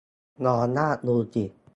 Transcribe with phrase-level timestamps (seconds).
[0.45, 1.43] ลองลากดูสิ